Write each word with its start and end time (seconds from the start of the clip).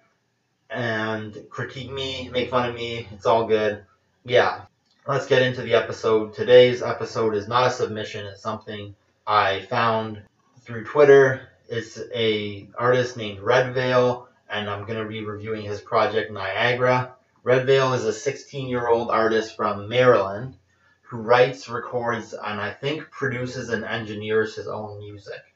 and 0.68 1.34
critique 1.48 1.90
me, 1.90 2.28
make 2.28 2.50
fun 2.50 2.68
of 2.68 2.74
me. 2.74 3.08
It's 3.10 3.24
all 3.24 3.46
good. 3.46 3.86
Yeah, 4.26 4.66
let's 5.06 5.26
get 5.26 5.40
into 5.40 5.62
the 5.62 5.72
episode. 5.72 6.34
Today's 6.34 6.82
episode 6.82 7.34
is 7.34 7.48
not 7.48 7.68
a 7.68 7.70
submission, 7.70 8.26
it's 8.26 8.42
something 8.42 8.94
I 9.26 9.60
found 9.60 10.20
through 10.60 10.84
Twitter. 10.84 11.48
It's 11.70 11.98
a 12.14 12.68
artist 12.76 13.16
named 13.16 13.38
Redveil, 13.38 14.26
and 14.50 14.68
I'm 14.68 14.84
gonna 14.84 15.06
be 15.06 15.24
reviewing 15.24 15.62
his 15.62 15.80
project 15.80 16.30
Niagara. 16.30 17.14
Redveil 17.46 17.94
is 17.94 18.04
a 18.04 18.12
16 18.12 18.68
year 18.68 18.88
old 18.88 19.10
artist 19.10 19.56
from 19.56 19.88
Maryland 19.88 20.54
who 21.00 21.16
writes, 21.16 21.66
records, 21.66 22.34
and 22.34 22.60
I 22.60 22.72
think 22.72 23.10
produces 23.10 23.70
and 23.70 23.86
engineers 23.86 24.56
his 24.56 24.68
own 24.68 24.98
music. 24.98 25.51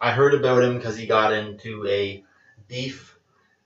I 0.00 0.12
heard 0.12 0.34
about 0.34 0.62
him 0.62 0.76
because 0.76 0.96
he 0.96 1.06
got 1.06 1.32
into 1.32 1.86
a 1.86 2.22
beef, 2.68 3.18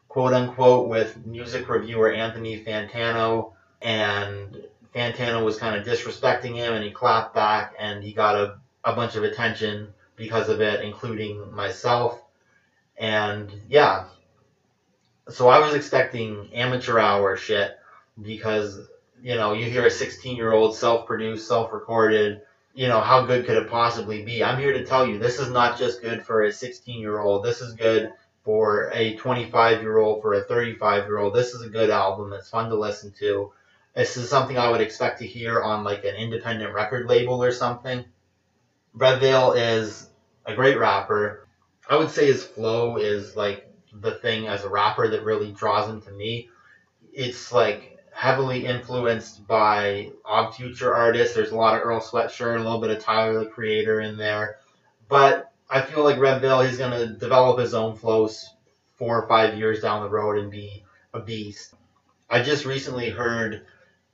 quote 0.08 0.32
unquote, 0.32 0.88
with 0.88 1.24
music 1.26 1.68
reviewer 1.68 2.12
Anthony 2.12 2.62
Fantano, 2.62 3.52
and 3.82 4.62
Fantano 4.94 5.44
was 5.44 5.58
kind 5.58 5.76
of 5.76 5.86
disrespecting 5.86 6.54
him, 6.54 6.74
and 6.74 6.84
he 6.84 6.90
clapped 6.90 7.34
back, 7.34 7.74
and 7.78 8.02
he 8.02 8.12
got 8.12 8.36
a, 8.36 8.58
a 8.84 8.94
bunch 8.94 9.16
of 9.16 9.24
attention 9.24 9.92
because 10.16 10.48
of 10.48 10.60
it, 10.60 10.82
including 10.82 11.52
myself. 11.54 12.20
And 12.96 13.52
yeah, 13.68 14.04
so 15.28 15.48
I 15.48 15.58
was 15.58 15.74
expecting 15.74 16.52
amateur 16.52 16.98
hour 16.98 17.36
shit 17.36 17.78
because 18.20 18.88
you 19.22 19.36
know 19.36 19.52
you 19.52 19.70
hear 19.70 19.86
a 19.86 19.90
16 19.90 20.36
year 20.36 20.52
old 20.52 20.74
self-produced, 20.76 21.46
self-recorded. 21.46 22.42
You 22.72 22.88
know 22.88 23.00
how 23.00 23.26
good 23.26 23.46
could 23.46 23.56
it 23.56 23.68
possibly 23.68 24.24
be? 24.24 24.44
I'm 24.44 24.58
here 24.58 24.72
to 24.72 24.84
tell 24.84 25.06
you 25.06 25.18
this 25.18 25.40
is 25.40 25.50
not 25.50 25.78
just 25.78 26.02
good 26.02 26.22
for 26.24 26.42
a 26.42 26.52
16 26.52 27.00
year 27.00 27.18
old. 27.18 27.44
This 27.44 27.60
is 27.60 27.74
good 27.74 28.12
for 28.44 28.90
a 28.92 29.16
25 29.16 29.82
year 29.82 29.98
old, 29.98 30.22
for 30.22 30.34
a 30.34 30.44
35 30.44 31.06
year 31.06 31.18
old. 31.18 31.34
This 31.34 31.52
is 31.52 31.62
a 31.62 31.68
good 31.68 31.90
album. 31.90 32.32
It's 32.32 32.48
fun 32.48 32.68
to 32.70 32.76
listen 32.76 33.12
to. 33.18 33.52
This 33.94 34.16
is 34.16 34.30
something 34.30 34.56
I 34.56 34.70
would 34.70 34.80
expect 34.80 35.18
to 35.18 35.26
hear 35.26 35.60
on 35.60 35.82
like 35.82 36.04
an 36.04 36.14
independent 36.14 36.72
record 36.72 37.06
label 37.06 37.42
or 37.42 37.50
something. 37.50 38.04
Veil 38.94 39.52
is 39.52 40.08
a 40.46 40.54
great 40.54 40.78
rapper. 40.78 41.48
I 41.88 41.96
would 41.96 42.10
say 42.10 42.26
his 42.26 42.44
flow 42.44 42.96
is 42.96 43.34
like 43.34 43.68
the 43.92 44.12
thing 44.12 44.46
as 44.46 44.62
a 44.62 44.68
rapper 44.68 45.08
that 45.08 45.24
really 45.24 45.50
draws 45.50 45.88
him 45.88 46.00
to 46.02 46.10
me. 46.12 46.48
It's 47.12 47.52
like 47.52 47.98
heavily 48.20 48.66
influenced 48.66 49.46
by 49.46 50.10
Odd 50.26 50.54
Future 50.54 50.94
artists. 50.94 51.34
There's 51.34 51.52
a 51.52 51.56
lot 51.56 51.74
of 51.74 51.86
Earl 51.86 52.02
Sweatshirt, 52.02 52.56
a 52.56 52.62
little 52.62 52.78
bit 52.78 52.90
of 52.90 53.02
Tyler 53.02 53.38
the 53.38 53.46
Creator 53.46 54.02
in 54.02 54.18
there. 54.18 54.58
But 55.08 55.50
I 55.70 55.80
feel 55.80 56.04
like 56.04 56.18
Redveil, 56.18 56.68
he's 56.68 56.76
going 56.76 56.90
to 56.90 57.14
develop 57.14 57.58
his 57.58 57.72
own 57.72 57.96
flows 57.96 58.50
four 58.96 59.22
or 59.22 59.26
five 59.26 59.56
years 59.56 59.80
down 59.80 60.02
the 60.02 60.10
road 60.10 60.36
and 60.36 60.50
be 60.50 60.84
a 61.14 61.20
beast. 61.20 61.72
I 62.28 62.42
just 62.42 62.66
recently 62.66 63.08
heard 63.08 63.64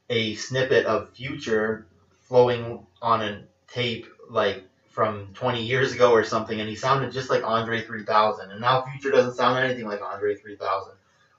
a 0.09 0.37
snippet 0.37 0.87
of 0.87 1.11
Future 1.11 1.89
flowing 2.29 2.87
on 3.03 3.23
a 3.23 3.43
tape 3.67 4.07
like 4.31 4.63
from 4.89 5.31
20 5.35 5.65
years 5.65 5.93
ago 5.93 6.13
or 6.13 6.23
something, 6.23 6.61
and 6.61 6.69
he 6.69 6.77
sounded 6.77 7.11
just 7.11 7.29
like 7.29 7.43
Andre 7.43 7.83
3000. 7.83 8.53
And 8.53 8.61
now 8.61 8.83
Future 8.83 9.11
doesn't 9.11 9.35
sound 9.35 9.59
anything 9.59 9.89
like 9.89 10.01
Andre 10.01 10.37
3000. 10.37 10.93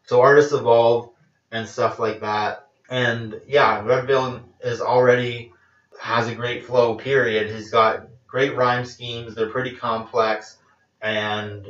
So 0.03 0.19
artists 0.19 0.51
evolve 0.51 1.11
and 1.51 1.67
stuff 1.67 1.99
like 1.99 2.21
that. 2.21 2.67
And 2.89 3.39
yeah, 3.47 3.81
Redveil 3.81 4.43
is 4.61 4.81
already 4.81 5.51
has 5.99 6.27
a 6.27 6.35
great 6.35 6.65
flow. 6.65 6.95
Period. 6.95 7.53
He's 7.53 7.71
got 7.71 8.07
great 8.27 8.55
rhyme 8.55 8.85
schemes. 8.85 9.35
They're 9.35 9.49
pretty 9.49 9.75
complex, 9.75 10.57
and 11.01 11.65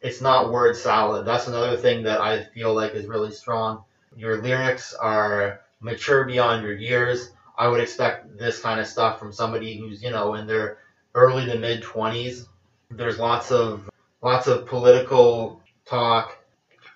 it's 0.00 0.20
not 0.20 0.52
word 0.52 0.76
salad. 0.76 1.26
That's 1.26 1.46
another 1.46 1.76
thing 1.76 2.04
that 2.04 2.20
I 2.20 2.44
feel 2.44 2.74
like 2.74 2.94
is 2.94 3.06
really 3.06 3.32
strong. 3.32 3.84
Your 4.16 4.42
lyrics 4.42 4.94
are 4.94 5.60
mature 5.80 6.24
beyond 6.24 6.62
your 6.64 6.74
years. 6.74 7.30
I 7.56 7.68
would 7.68 7.80
expect 7.80 8.38
this 8.38 8.60
kind 8.60 8.80
of 8.80 8.86
stuff 8.86 9.18
from 9.18 9.32
somebody 9.32 9.78
who's 9.78 10.02
you 10.02 10.10
know 10.10 10.34
in 10.34 10.46
their 10.46 10.78
early 11.14 11.46
to 11.46 11.58
mid 11.58 11.82
20s. 11.82 12.46
There's 12.90 13.18
lots 13.18 13.52
of 13.52 13.88
lots 14.22 14.46
of 14.46 14.66
political 14.66 15.60
talk, 15.84 16.38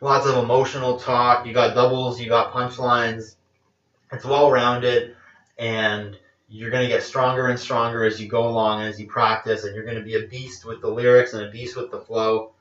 lots 0.05 0.27
of 0.27 0.37
emotional 0.37 0.99
talk. 0.99 1.47
You 1.47 1.55
got 1.55 1.75
doubles, 1.75 2.21
you 2.21 2.29
got 2.29 2.53
punchlines. 2.53 3.37
It's 4.13 4.25
well 4.25 4.51
rounded 4.51 5.17
and 5.59 6.19
you're 6.47 6.71
going 6.71 6.83
to 6.83 6.95
get 6.95 7.03
stronger 7.03 7.49
and 7.49 7.59
stronger 7.59 8.05
as 8.05 8.21
you 8.21 8.29
go 8.29 8.47
along 8.47 8.81
and 8.81 8.91
as 8.91 9.01
you 9.01 9.07
practice 9.07 9.65
and 9.65 9.75
you're 9.75 9.87
going 9.87 9.97
to 9.97 10.03
be 10.03 10.17
a 10.17 10.29
beast 10.29 10.67
with 10.67 10.83
the 10.83 10.89
lyrics 10.89 11.33
and 11.33 11.43
a 11.43 11.51
beast 11.51 11.75
with 11.75 11.91
the 11.91 12.01
flow. 12.01 12.53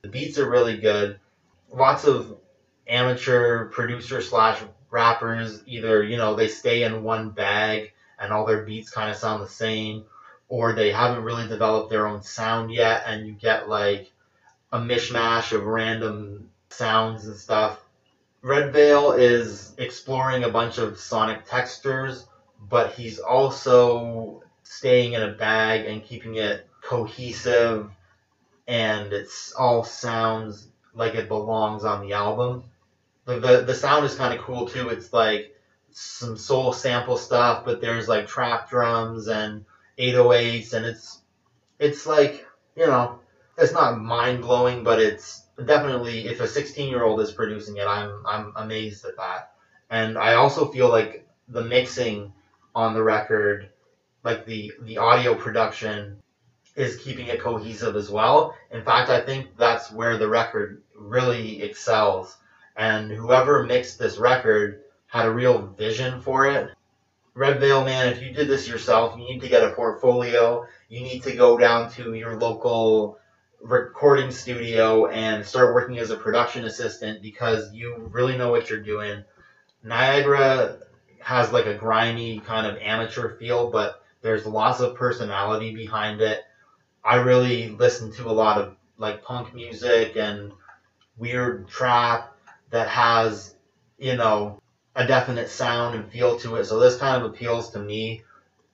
The 0.00 0.08
beats 0.08 0.38
are 0.38 0.48
really 0.48 0.78
good. 0.78 1.20
Lots 1.70 2.04
of 2.04 2.38
amateur 2.86 3.66
producer 3.66 4.22
slash 4.22 4.58
rappers 4.90 5.62
either, 5.66 6.02
you 6.02 6.16
know, 6.16 6.34
they 6.34 6.48
stay 6.48 6.84
in 6.84 7.02
one 7.02 7.28
bag 7.28 7.92
and 8.18 8.32
all 8.32 8.46
their 8.46 8.64
beats 8.64 8.90
kind 8.90 9.10
of 9.10 9.16
sound 9.16 9.42
the 9.42 9.48
same 9.48 10.04
or 10.48 10.72
they 10.72 10.90
haven't 10.90 11.22
really 11.22 11.46
developed 11.46 11.90
their 11.90 12.06
own 12.06 12.22
sound 12.22 12.72
yet, 12.72 13.02
and 13.04 13.26
you 13.26 13.34
get 13.34 13.68
like 13.68 14.10
a 14.72 14.78
mishmash 14.78 15.52
of 15.52 15.66
random 15.66 16.48
sounds 16.70 17.26
and 17.26 17.36
stuff. 17.36 17.84
Redveil 18.42 19.18
is 19.18 19.74
exploring 19.78 20.44
a 20.44 20.48
bunch 20.48 20.78
of 20.78 20.98
sonic 20.98 21.44
textures, 21.44 22.26
but 22.58 22.92
he's 22.92 23.18
also 23.18 24.42
staying 24.62 25.14
in 25.14 25.22
a 25.22 25.32
bag 25.32 25.86
and 25.86 26.04
keeping 26.04 26.36
it 26.36 26.68
cohesive, 26.82 27.90
and 28.66 29.12
it's 29.12 29.52
all 29.52 29.82
sounds 29.82 30.68
like 30.94 31.14
it 31.14 31.28
belongs 31.28 31.84
on 31.84 32.02
the 32.02 32.12
album. 32.12 32.64
The, 33.24 33.38
the, 33.38 33.62
the 33.62 33.74
sound 33.74 34.04
is 34.04 34.14
kind 34.14 34.32
of 34.32 34.40
cool 34.44 34.68
too. 34.68 34.88
It's 34.88 35.12
like 35.12 35.54
some 35.90 36.36
soul 36.36 36.72
sample 36.72 37.16
stuff, 37.16 37.64
but 37.64 37.80
there's 37.80 38.08
like 38.08 38.26
trap 38.26 38.70
drums 38.70 39.28
and 39.28 39.64
808s, 39.98 40.74
and 40.74 40.86
it's 40.86 41.22
it's 41.78 42.06
like 42.06 42.46
you 42.76 42.86
know 42.86 43.18
it's 43.56 43.72
not 43.72 44.00
mind 44.00 44.42
blowing, 44.42 44.84
but 44.84 45.00
it's 45.00 45.42
definitely 45.64 46.26
if 46.28 46.40
a 46.40 46.46
16 46.46 46.88
year 46.88 47.04
old 47.04 47.20
is 47.20 47.32
producing 47.32 47.76
it, 47.76 47.86
I'm 47.86 48.22
I'm 48.26 48.52
amazed 48.56 49.04
at 49.04 49.16
that. 49.16 49.52
And 49.90 50.18
I 50.18 50.34
also 50.34 50.66
feel 50.66 50.88
like 50.88 51.26
the 51.48 51.62
mixing 51.62 52.32
on 52.74 52.94
the 52.94 53.02
record, 53.02 53.70
like 54.24 54.44
the 54.46 54.72
the 54.82 54.98
audio 54.98 55.34
production, 55.34 56.18
is 56.76 56.96
keeping 56.96 57.26
it 57.26 57.40
cohesive 57.40 57.96
as 57.96 58.10
well. 58.10 58.54
In 58.70 58.82
fact, 58.82 59.10
I 59.10 59.20
think 59.20 59.56
that's 59.56 59.90
where 59.90 60.16
the 60.16 60.28
record 60.28 60.82
really 60.96 61.62
excels. 61.62 62.36
And 62.76 63.10
whoever 63.10 63.64
mixed 63.64 63.98
this 63.98 64.18
record 64.18 64.82
had 65.06 65.26
a 65.26 65.30
real 65.30 65.66
vision 65.66 66.20
for 66.20 66.46
it. 66.46 66.70
Redveil, 67.34 67.84
man, 67.84 68.08
if 68.08 68.22
you 68.22 68.32
did 68.32 68.48
this 68.48 68.68
yourself, 68.68 69.16
you 69.18 69.24
need 69.24 69.40
to 69.40 69.48
get 69.48 69.64
a 69.64 69.72
portfolio. 69.72 70.66
You 70.88 71.00
need 71.00 71.22
to 71.22 71.34
go 71.34 71.56
down 71.56 71.90
to 71.92 72.14
your 72.14 72.36
local 72.36 73.18
recording 73.60 74.30
studio 74.30 75.06
and 75.06 75.44
start 75.44 75.74
working 75.74 75.98
as 75.98 76.10
a 76.10 76.16
production 76.16 76.64
assistant 76.64 77.22
because 77.22 77.72
you 77.72 78.08
really 78.12 78.36
know 78.36 78.50
what 78.50 78.70
you're 78.70 78.80
doing. 78.80 79.24
Niagara 79.82 80.78
has 81.20 81.52
like 81.52 81.66
a 81.66 81.74
grimy 81.74 82.40
kind 82.40 82.66
of 82.66 82.80
amateur 82.80 83.36
feel, 83.36 83.70
but 83.70 84.02
there's 84.22 84.46
lots 84.46 84.80
of 84.80 84.94
personality 84.94 85.74
behind 85.74 86.20
it. 86.20 86.42
I 87.04 87.16
really 87.16 87.70
listen 87.70 88.12
to 88.12 88.28
a 88.28 88.32
lot 88.32 88.60
of 88.60 88.76
like 88.96 89.22
punk 89.22 89.54
music 89.54 90.16
and 90.16 90.52
weird 91.16 91.68
trap 91.68 92.36
that 92.70 92.88
has, 92.88 93.54
you 93.98 94.16
know, 94.16 94.60
a 94.94 95.06
definite 95.06 95.48
sound 95.48 95.94
and 95.94 96.10
feel 96.10 96.38
to 96.40 96.56
it. 96.56 96.64
So 96.64 96.78
this 96.78 96.96
kind 96.96 97.22
of 97.22 97.30
appeals 97.30 97.70
to 97.70 97.78
me. 97.78 98.24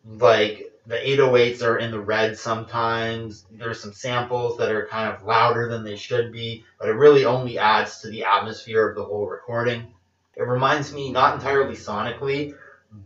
Like 0.06 0.73
the 0.86 0.96
808s 0.96 1.62
are 1.62 1.78
in 1.78 1.90
the 1.90 2.00
red 2.00 2.38
sometimes. 2.38 3.46
There's 3.50 3.80
some 3.80 3.92
samples 3.92 4.58
that 4.58 4.70
are 4.70 4.86
kind 4.86 5.12
of 5.12 5.22
louder 5.22 5.68
than 5.68 5.84
they 5.84 5.96
should 5.96 6.30
be, 6.30 6.64
but 6.78 6.88
it 6.88 6.92
really 6.92 7.24
only 7.24 7.58
adds 7.58 8.00
to 8.00 8.08
the 8.08 8.24
atmosphere 8.24 8.88
of 8.88 8.96
the 8.96 9.04
whole 9.04 9.26
recording. 9.26 9.94
It 10.36 10.42
reminds 10.42 10.92
me, 10.92 11.10
not 11.10 11.34
entirely 11.34 11.74
sonically, 11.74 12.54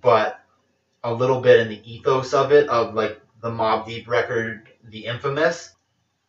but 0.00 0.40
a 1.04 1.12
little 1.12 1.40
bit 1.40 1.60
in 1.60 1.68
the 1.68 1.92
ethos 1.92 2.34
of 2.34 2.52
it, 2.52 2.68
of 2.68 2.94
like 2.94 3.20
the 3.40 3.50
Mobb 3.50 3.86
Deep 3.86 4.08
record, 4.08 4.68
The 4.84 5.06
Infamous. 5.06 5.74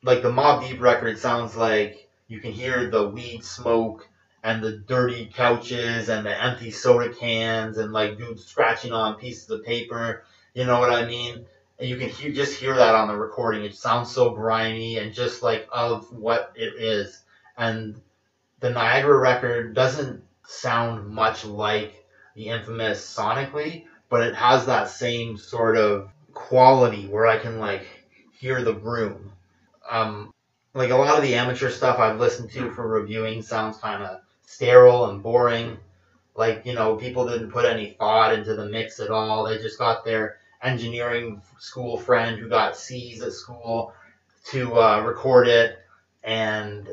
Like 0.04 0.22
the 0.22 0.31
Mobb 0.31 0.68
Deep 0.68 0.80
record 0.80 1.18
sounds 1.18 1.56
like 1.56 2.10
you 2.28 2.40
can 2.40 2.51
hear 2.51 2.90
the 2.90 3.10
weed 3.10 3.44
smoke 3.44 4.07
and 4.44 4.63
the 4.63 4.78
dirty 4.78 5.25
couches 5.34 6.10
and 6.10 6.25
the 6.25 6.44
empty 6.44 6.72
soda 6.72 7.13
cans 7.13 7.78
and 7.78 7.92
like 7.92 8.18
dudes 8.18 8.46
scratching 8.46 8.94
on 8.94 9.16
pieces 9.16 9.50
of 9.50 9.66
paper. 9.66 10.24
You 10.60 10.66
know 10.66 10.82
what 10.82 10.92
I 10.92 11.06
mean? 11.06 11.46
And 11.80 11.88
you 11.88 11.96
can 11.96 12.10
hear, 12.10 12.34
just 12.34 12.60
hear 12.60 12.76
that 12.76 12.94
on 12.94 13.08
the 13.08 13.16
recording. 13.16 13.64
It 13.64 13.78
sounds 13.78 14.12
so 14.12 14.32
grimy 14.32 14.98
and 14.98 15.14
just 15.14 15.42
like 15.42 15.66
of 15.72 16.12
what 16.12 16.52
it 16.54 16.74
is. 16.78 17.24
And 17.58 18.02
the 18.60 18.70
Niagara 18.70 19.18
record 19.18 19.74
doesn't 19.74 20.22
sound 20.46 21.08
much 21.08 21.46
like 21.46 22.06
the 22.36 22.48
infamous 22.48 23.00
sonically, 23.00 23.86
but 24.10 24.22
it 24.22 24.36
has 24.36 24.66
that 24.66 24.90
same 24.90 25.38
sort 25.38 25.78
of 25.78 26.10
quality 26.34 27.08
where 27.08 27.26
I 27.26 27.38
can 27.38 27.60
like 27.60 27.88
hear 28.38 28.62
the 28.62 28.76
room. 28.76 29.32
Um, 29.90 30.34
like 30.74 30.90
a 30.90 30.98
lot 30.98 31.16
of 31.16 31.24
the 31.24 31.36
amateur 31.36 31.70
stuff 31.70 32.00
I've 32.00 32.20
listened 32.20 32.52
to 32.52 32.70
for 32.72 32.86
reviewing 32.86 33.44
sounds 33.44 33.78
kind 33.78 34.04
of 34.04 34.20
sterile 34.46 35.10
and 35.10 35.24
boring. 35.24 35.78
Like 36.36 36.66
you 36.66 36.74
know, 36.74 36.98
people 36.98 37.26
didn't 37.26 37.52
put 37.52 37.64
any 37.64 37.92
thought 37.92 38.34
into 38.34 38.56
the 38.56 38.66
mix 38.66 39.00
at 39.00 39.10
all. 39.10 39.46
They 39.46 39.58
just 39.58 39.80
got 39.80 40.04
their 40.04 40.36
engineering 40.62 41.42
school 41.58 41.98
friend 41.98 42.40
who 42.40 42.50
got 42.50 42.78
C's 42.78 43.22
at 43.22 43.34
school 43.34 43.94
to 44.46 44.80
uh, 44.80 45.02
record 45.02 45.48
it 45.48 45.80
and 46.24 46.88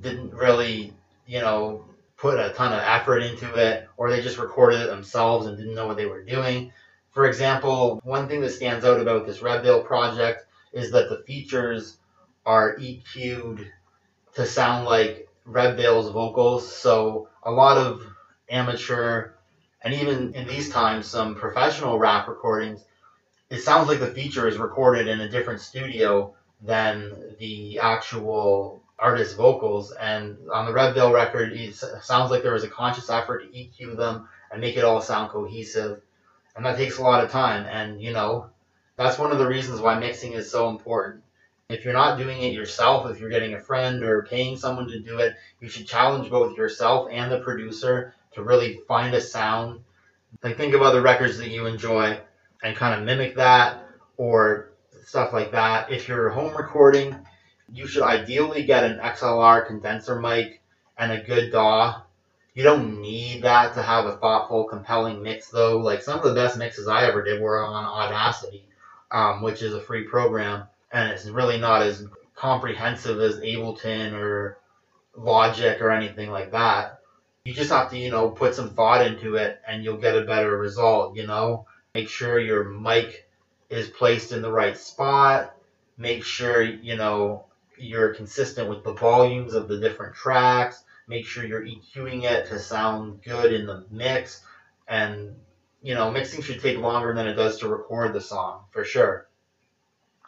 didn't 0.00 0.32
really, 0.32 0.92
you 1.26 1.40
know, 1.40 1.84
put 2.16 2.38
a 2.38 2.50
ton 2.50 2.72
of 2.72 2.80
effort 2.80 3.18
into 3.18 3.54
it, 3.54 3.88
or 3.96 4.10
they 4.10 4.22
just 4.22 4.38
recorded 4.38 4.80
it 4.80 4.88
themselves 4.88 5.46
and 5.46 5.56
didn't 5.56 5.74
know 5.74 5.86
what 5.86 5.96
they 5.96 6.06
were 6.06 6.22
doing. 6.22 6.72
For 7.10 7.26
example, 7.26 8.00
one 8.04 8.28
thing 8.28 8.40
that 8.40 8.50
stands 8.50 8.84
out 8.84 9.00
about 9.00 9.26
this 9.26 9.42
Red 9.42 9.62
project 9.84 10.46
is 10.72 10.90
that 10.92 11.08
the 11.08 11.22
features 11.26 11.96
are 12.44 12.76
EQ'd 12.76 13.70
to 14.34 14.46
sound 14.46 14.84
like 14.84 15.28
Red 15.44 15.76
vocals. 15.76 16.74
So 16.74 17.28
a 17.42 17.50
lot 17.50 17.76
of 17.76 18.02
amateur 18.48 19.33
and 19.84 19.92
even 19.94 20.34
in 20.34 20.48
these 20.48 20.70
times 20.70 21.06
some 21.06 21.34
professional 21.34 21.98
rap 21.98 22.26
recordings, 22.26 22.84
it 23.50 23.60
sounds 23.60 23.86
like 23.86 24.00
the 24.00 24.06
feature 24.06 24.48
is 24.48 24.56
recorded 24.56 25.06
in 25.06 25.20
a 25.20 25.28
different 25.28 25.60
studio 25.60 26.34
than 26.62 27.36
the 27.38 27.78
actual 27.78 28.82
artist's 28.98 29.34
vocals. 29.34 29.92
And 29.92 30.38
on 30.50 30.64
the 30.64 30.72
Redveil 30.72 31.12
record, 31.12 31.52
it 31.52 31.74
sounds 31.74 32.30
like 32.30 32.42
there 32.42 32.54
was 32.54 32.64
a 32.64 32.68
conscious 32.68 33.10
effort 33.10 33.40
to 33.40 33.56
EQ 33.56 33.96
them 33.98 34.28
and 34.50 34.60
make 34.60 34.76
it 34.76 34.84
all 34.84 35.02
sound 35.02 35.30
cohesive. 35.30 36.00
And 36.56 36.64
that 36.64 36.78
takes 36.78 36.96
a 36.98 37.02
lot 37.02 37.22
of 37.22 37.30
time. 37.30 37.66
And, 37.66 38.00
you 38.00 38.12
know, 38.12 38.46
that's 38.96 39.18
one 39.18 39.32
of 39.32 39.38
the 39.38 39.46
reasons 39.46 39.80
why 39.80 39.98
mixing 39.98 40.32
is 40.32 40.50
so 40.50 40.70
important. 40.70 41.22
If 41.68 41.84
you're 41.84 41.92
not 41.92 42.18
doing 42.18 42.42
it 42.42 42.52
yourself, 42.52 43.10
if 43.10 43.20
you're 43.20 43.30
getting 43.30 43.54
a 43.54 43.60
friend 43.60 44.02
or 44.04 44.26
paying 44.30 44.56
someone 44.56 44.88
to 44.88 45.00
do 45.00 45.18
it, 45.18 45.34
you 45.60 45.68
should 45.68 45.86
challenge 45.86 46.30
both 46.30 46.56
yourself 46.56 47.08
and 47.10 47.30
the 47.30 47.40
producer 47.40 48.14
to 48.34 48.42
really 48.42 48.80
find 48.88 49.14
a 49.14 49.20
sound. 49.20 49.80
Like 50.42 50.56
think 50.56 50.74
of 50.74 50.82
other 50.82 51.00
records 51.00 51.38
that 51.38 51.50
you 51.50 51.66
enjoy 51.66 52.18
and 52.62 52.76
kind 52.76 52.98
of 52.98 53.06
mimic 53.06 53.36
that 53.36 53.86
or 54.16 54.70
stuff 55.04 55.32
like 55.32 55.52
that. 55.52 55.90
If 55.90 56.08
you're 56.08 56.30
home 56.30 56.56
recording, 56.56 57.16
you 57.72 57.86
should 57.86 58.02
ideally 58.02 58.64
get 58.64 58.84
an 58.84 58.98
XLR 58.98 59.66
condenser 59.66 60.20
mic 60.20 60.60
and 60.98 61.12
a 61.12 61.22
good 61.22 61.50
DAW. 61.50 62.02
You 62.54 62.62
don't 62.62 63.00
need 63.00 63.42
that 63.42 63.74
to 63.74 63.82
have 63.82 64.06
a 64.06 64.16
thoughtful, 64.16 64.64
compelling 64.64 65.22
mix, 65.22 65.48
though. 65.48 65.78
Like 65.78 66.02
some 66.02 66.18
of 66.18 66.24
the 66.24 66.34
best 66.34 66.56
mixes 66.56 66.86
I 66.86 67.04
ever 67.04 67.22
did 67.22 67.40
were 67.40 67.64
on 67.64 67.84
Audacity, 67.84 68.64
um, 69.10 69.42
which 69.42 69.62
is 69.62 69.74
a 69.74 69.80
free 69.80 70.04
program, 70.04 70.64
and 70.92 71.10
it's 71.10 71.26
really 71.26 71.58
not 71.58 71.82
as 71.82 72.06
comprehensive 72.36 73.20
as 73.20 73.40
Ableton 73.40 74.12
or 74.12 74.58
Logic 75.16 75.80
or 75.80 75.90
anything 75.90 76.30
like 76.30 76.52
that. 76.52 77.00
You 77.44 77.52
just 77.52 77.70
have 77.70 77.90
to, 77.90 77.98
you 77.98 78.10
know, 78.10 78.30
put 78.30 78.54
some 78.54 78.70
thought 78.70 79.06
into 79.06 79.34
it, 79.34 79.60
and 79.68 79.84
you'll 79.84 79.98
get 79.98 80.16
a 80.16 80.22
better 80.22 80.56
result. 80.56 81.14
You 81.14 81.26
know, 81.26 81.66
make 81.94 82.08
sure 82.08 82.38
your 82.38 82.64
mic 82.64 83.28
is 83.68 83.90
placed 83.90 84.32
in 84.32 84.40
the 84.40 84.50
right 84.50 84.78
spot. 84.78 85.54
Make 85.98 86.24
sure, 86.24 86.62
you 86.62 86.96
know, 86.96 87.44
you're 87.76 88.14
consistent 88.14 88.70
with 88.70 88.82
the 88.82 88.94
volumes 88.94 89.52
of 89.52 89.68
the 89.68 89.78
different 89.78 90.14
tracks. 90.14 90.84
Make 91.06 91.26
sure 91.26 91.44
you're 91.44 91.66
EQing 91.66 92.22
it 92.22 92.46
to 92.46 92.58
sound 92.58 93.22
good 93.22 93.52
in 93.52 93.66
the 93.66 93.84
mix. 93.90 94.42
And, 94.88 95.36
you 95.82 95.94
know, 95.94 96.10
mixing 96.10 96.40
should 96.40 96.62
take 96.62 96.78
longer 96.78 97.12
than 97.12 97.26
it 97.26 97.34
does 97.34 97.58
to 97.58 97.68
record 97.68 98.14
the 98.14 98.22
song, 98.22 98.62
for 98.70 98.84
sure. 98.84 99.28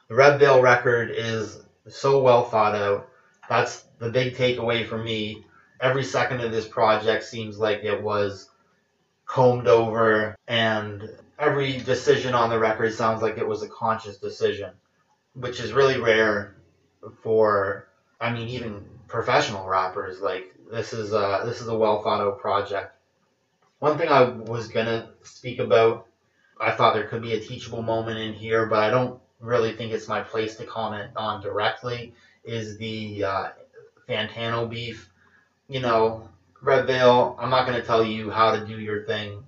The 0.09 0.17
Redveil 0.17 0.61
record 0.61 1.11
is 1.11 1.65
so 1.89 2.21
well 2.21 2.45
thought 2.45 2.75
out. 2.75 3.09
That's 3.49 3.87
the 3.99 4.11
big 4.11 4.35
takeaway 4.35 4.87
for 4.87 4.99
me. 4.99 5.47
Every 5.81 6.05
second 6.05 6.41
of 6.41 6.53
this 6.53 6.67
project 6.67 7.25
seems 7.25 7.59
like 7.59 7.85
it 7.85 8.03
was 8.03 8.51
combed 9.27 9.69
over, 9.69 10.37
and 10.49 11.11
every 11.39 11.79
decision 11.79 12.35
on 12.35 12.51
the 12.51 12.59
record 12.59 12.95
sounds 12.95 13.23
like 13.23 13.39
it 13.39 13.47
was 13.47 13.63
a 13.63 13.69
conscious 13.69 14.19
decision, 14.19 14.71
which 15.35 15.61
is 15.61 15.73
really 15.73 16.01
rare 16.01 16.57
for 17.23 17.89
I 18.21 18.33
mean 18.33 18.49
even 18.49 18.85
professional 19.09 19.67
rappers. 19.69 20.21
Like 20.21 20.55
this 20.71 20.93
is 20.93 21.13
a 21.13 21.43
this 21.45 21.61
is 21.61 21.69
a 21.69 21.77
well 21.77 22.03
thought 22.03 22.21
out 22.21 22.41
project. 22.41 22.95
One 23.79 23.99
thing 23.99 24.09
I 24.09 24.23
was 24.23 24.69
gonna 24.69 25.11
speak 25.23 25.59
about, 25.59 26.07
I 26.61 26.71
thought 26.71 26.95
there 26.95 27.09
could 27.09 27.23
be 27.23 27.35
a 27.35 27.41
teachable 27.41 27.83
moment 27.83 28.19
in 28.19 28.33
here, 28.33 28.67
but 28.67 28.79
I 28.79 28.91
don't 28.91 29.21
really 29.41 29.75
think 29.75 29.93
it's 29.93 30.09
my 30.09 30.23
place 30.23 30.57
to 30.57 30.65
comment 30.65 31.11
on 31.17 31.43
directly. 31.43 32.15
Is 32.45 32.79
the 32.79 33.25
uh, 33.25 33.49
Fantano 34.09 34.69
beef? 34.69 35.11
You 35.69 35.81
know, 35.81 36.29
Redveil. 36.63 37.37
I'm 37.39 37.51
not 37.51 37.67
gonna 37.67 37.83
tell 37.83 38.05
you 38.05 38.31
how 38.31 38.57
to 38.57 38.67
do 38.67 38.79
your 38.79 39.05
thing. 39.05 39.45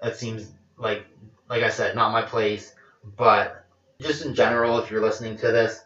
That 0.00 0.16
seems 0.16 0.50
like 0.76 1.06
like 1.48 1.62
I 1.62 1.70
said, 1.70 1.96
not 1.96 2.12
my 2.12 2.22
place. 2.22 2.74
But 3.16 3.64
just 4.00 4.24
in 4.24 4.34
general, 4.34 4.78
if 4.78 4.90
you're 4.90 5.02
listening 5.02 5.36
to 5.38 5.50
this, 5.50 5.80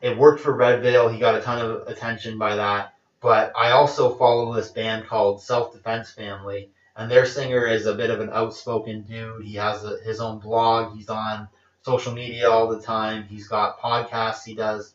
it 0.00 0.16
worked 0.16 0.40
for 0.40 0.56
Redveil. 0.56 1.12
He 1.12 1.20
got 1.20 1.36
a 1.36 1.40
ton 1.40 1.64
of 1.64 1.86
attention 1.86 2.38
by 2.38 2.56
that. 2.56 2.94
But 3.20 3.52
I 3.56 3.70
also 3.70 4.14
follow 4.16 4.52
this 4.52 4.70
band 4.70 5.06
called 5.06 5.42
Self 5.42 5.72
Defense 5.72 6.10
Family, 6.10 6.70
and 6.96 7.10
their 7.10 7.24
singer 7.24 7.66
is 7.66 7.86
a 7.86 7.94
bit 7.94 8.10
of 8.10 8.20
an 8.20 8.30
outspoken 8.30 9.02
dude. 9.02 9.44
He 9.44 9.54
has 9.54 9.84
a, 9.84 9.98
his 10.04 10.20
own 10.20 10.40
blog. 10.40 10.96
He's 10.96 11.08
on 11.08 11.48
social 11.82 12.12
media 12.12 12.50
all 12.50 12.68
the 12.68 12.82
time. 12.82 13.24
He's 13.24 13.46
got 13.46 13.78
podcasts 13.78 14.44
he 14.44 14.54
does. 14.54 14.94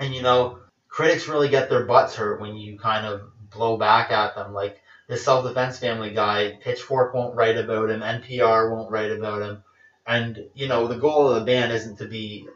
And 0.00 0.12
you 0.12 0.22
know, 0.22 0.58
critics 0.88 1.28
really 1.28 1.48
get 1.48 1.68
their 1.68 1.84
butts 1.84 2.14
hurt 2.14 2.40
when 2.40 2.56
you 2.56 2.78
kind 2.78 3.06
of 3.06 3.22
blow 3.50 3.76
back 3.76 4.10
at 4.10 4.34
them. 4.34 4.52
Like 4.52 4.80
this 5.08 5.24
self 5.24 5.44
defense 5.46 5.78
family 5.78 6.12
guy, 6.12 6.58
Pitchfork 6.62 7.14
won't 7.14 7.36
write 7.36 7.56
about 7.56 7.90
him, 7.90 8.00
NPR 8.00 8.70
won't 8.70 8.90
write 8.90 9.12
about 9.12 9.42
him. 9.42 9.62
And, 10.06 10.46
you 10.54 10.68
know, 10.68 10.86
the 10.86 10.96
goal 10.96 11.28
of 11.28 11.34
the 11.34 11.44
band 11.44 11.72
isn't 11.72 11.98
to 11.98 12.06
be 12.06 12.48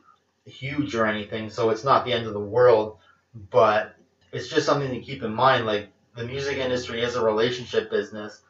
huge 0.47 0.95
or 0.95 1.07
anything, 1.07 1.51
so 1.51 1.71
it's 1.71 1.85
not 1.85 2.05
the 2.05 2.13
end 2.13 2.27
of 2.27 2.33
the 2.33 2.41
world. 2.41 2.99
But 3.51 3.95
it's 4.33 4.49
just 4.49 4.67
something 4.67 4.91
to 4.91 5.01
keep 5.01 5.23
in 5.23 5.35
mind. 5.35 5.67
Like 5.67 5.89
the 6.17 6.25
music 6.25 6.59
industry 6.59 7.03
is 7.03 7.15
a 7.15 7.25
relationship 7.25 7.91
business, 7.91 8.41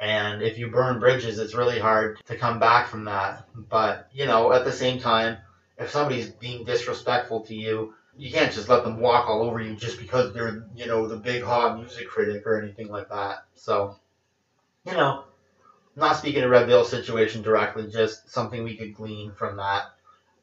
and 0.00 0.42
if 0.42 0.58
you 0.58 0.68
burn 0.68 0.98
bridges, 0.98 1.38
it's 1.38 1.54
really 1.54 1.78
hard 1.78 2.24
to 2.26 2.36
come 2.36 2.58
back 2.58 2.88
from 2.88 3.04
that. 3.04 3.48
But 3.54 4.08
you 4.12 4.26
know, 4.26 4.52
at 4.52 4.64
the 4.64 4.72
same 4.72 5.00
time, 5.00 5.38
if 5.78 5.90
somebody's 5.90 6.30
being 6.30 6.64
disrespectful 6.64 7.40
to 7.42 7.54
you, 7.54 7.94
you 8.22 8.30
can't 8.30 8.52
just 8.52 8.68
let 8.68 8.84
them 8.84 9.00
walk 9.00 9.28
all 9.28 9.42
over 9.42 9.60
you 9.60 9.74
just 9.74 9.98
because 9.98 10.32
they're, 10.32 10.64
you 10.76 10.86
know, 10.86 11.08
the 11.08 11.16
big 11.16 11.42
hot 11.42 11.76
music 11.76 12.08
critic 12.08 12.46
or 12.46 12.62
anything 12.62 12.86
like 12.86 13.08
that. 13.08 13.46
So, 13.56 13.96
you 14.84 14.92
know, 14.92 15.24
not 15.96 16.14
speaking 16.14 16.44
of 16.44 16.50
Redveil 16.52 16.84
situation 16.84 17.42
directly, 17.42 17.90
just 17.90 18.30
something 18.30 18.62
we 18.62 18.76
could 18.76 18.94
glean 18.94 19.32
from 19.32 19.56
that. 19.56 19.86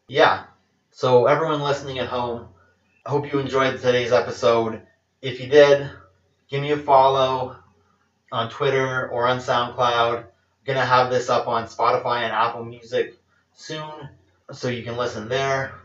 Yeah. 0.10 0.44
So 0.92 1.28
everyone 1.28 1.62
listening 1.62 2.00
at 2.00 2.10
home, 2.10 2.50
I 3.06 3.12
hope 3.12 3.32
you 3.32 3.40
enjoyed 3.40 3.80
today's 3.80 4.12
episode. 4.12 4.82
If 5.22 5.40
you 5.40 5.48
did, 5.48 5.90
give 6.50 6.62
me 6.62 6.72
a 6.72 6.78
follow 6.78 7.56
on 8.34 8.50
Twitter 8.50 9.08
or 9.08 9.26
on 9.26 9.38
SoundCloud. 9.38 10.18
I'm 10.18 10.26
gonna 10.66 10.84
have 10.84 11.10
this 11.10 11.30
up 11.30 11.48
on 11.48 11.64
Spotify 11.64 12.24
and 12.24 12.34
Apple 12.34 12.66
Music 12.66 13.18
soon, 13.54 14.10
so 14.52 14.68
you 14.68 14.84
can 14.84 14.98
listen 14.98 15.30
there. 15.30 15.76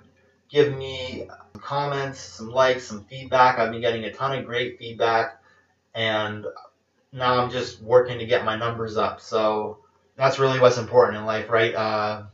Give 0.54 0.74
me 0.76 1.28
comments, 1.54 2.20
some 2.20 2.48
likes, 2.48 2.84
some 2.84 3.02
feedback. 3.06 3.58
I've 3.58 3.72
been 3.72 3.80
getting 3.80 4.04
a 4.04 4.12
ton 4.12 4.38
of 4.38 4.44
great 4.44 4.78
feedback, 4.78 5.42
and 5.96 6.46
now 7.12 7.42
I'm 7.42 7.50
just 7.50 7.82
working 7.82 8.20
to 8.20 8.26
get 8.26 8.44
my 8.44 8.54
numbers 8.54 8.96
up. 8.96 9.20
So 9.20 9.78
that's 10.14 10.38
really 10.38 10.60
what's 10.60 10.78
important 10.78 11.18
in 11.18 11.26
life, 11.26 11.50
right? 11.50 11.74
Uh, 11.74 12.26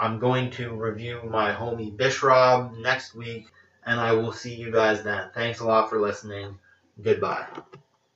I'm 0.00 0.18
going 0.18 0.50
to 0.52 0.74
review 0.74 1.20
my 1.28 1.52
homie 1.52 1.94
Bishrob 1.94 2.78
next 2.78 3.14
week, 3.14 3.48
and 3.84 4.00
I 4.00 4.12
will 4.12 4.32
see 4.32 4.54
you 4.54 4.72
guys 4.72 5.02
then. 5.02 5.30
Thanks 5.34 5.60
a 5.60 5.66
lot 5.66 5.90
for 5.90 6.00
listening. 6.00 6.58
Goodbye. 7.02 7.46